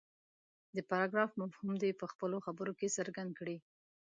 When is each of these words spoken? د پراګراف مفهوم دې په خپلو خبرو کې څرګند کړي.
د 0.75 0.77
پراګراف 0.89 1.31
مفهوم 1.41 1.73
دې 1.83 1.91
په 1.99 2.05
خپلو 2.11 2.37
خبرو 2.45 2.73
کې 2.79 2.93
څرګند 2.97 3.31
کړي. 3.39 3.57